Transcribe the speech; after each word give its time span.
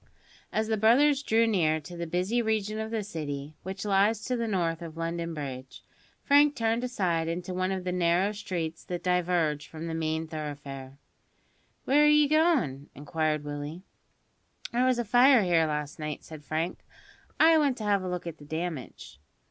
As 0.51 0.67
the 0.67 0.77
brothers 0.77 1.21
drew 1.21 1.45
near 1.45 1.79
to 1.81 1.95
the 1.95 2.07
busy 2.07 2.41
region 2.41 2.79
of 2.79 2.89
the 2.89 3.03
City 3.03 3.53
which 3.61 3.85
lies 3.85 4.23
to 4.25 4.35
the 4.35 4.47
north 4.47 4.81
of 4.81 4.97
London 4.97 5.35
Bridge; 5.35 5.83
Frank 6.23 6.55
turned 6.55 6.83
aside 6.83 7.27
into 7.27 7.53
one 7.53 7.71
of 7.71 7.83
the 7.83 7.91
narrow 7.91 8.31
streets 8.31 8.83
that 8.85 9.03
diverge 9.03 9.67
from 9.67 9.85
the 9.85 9.93
main 9.93 10.25
thoroughfare. 10.27 10.97
"Where 11.85 12.05
are 12.05 12.07
ye 12.07 12.27
goin'?" 12.27 12.89
inquired 12.95 13.43
Willie. 13.43 13.83
"There 14.73 14.87
was 14.87 14.97
a 14.97 15.05
fire 15.05 15.43
here 15.43 15.67
last 15.67 15.99
night," 15.99 16.23
said 16.23 16.43
Frank; 16.43 16.79
"I 17.39 17.59
want 17.59 17.77
to 17.77 17.83
have 17.83 18.01
a 18.01 18.09
look 18.09 18.25
at 18.25 18.39
the 18.39 18.45
damage." 18.45 19.19